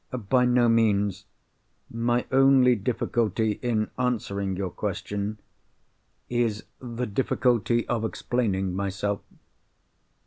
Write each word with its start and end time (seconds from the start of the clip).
"By 0.11 0.45
no 0.45 0.67
means. 0.67 1.25
My 1.87 2.25
only 2.31 2.73
difficulty 2.75 3.59
in 3.61 3.91
answering 3.99 4.55
your 4.57 4.71
question, 4.71 5.37
is 6.27 6.63
the 6.79 7.05
difficulty 7.05 7.87
of 7.87 8.03
explaining 8.03 8.73
myself. 8.75 9.21